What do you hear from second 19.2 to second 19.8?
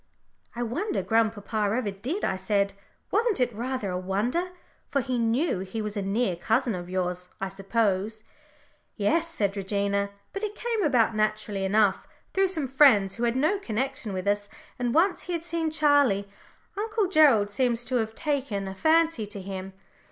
to him.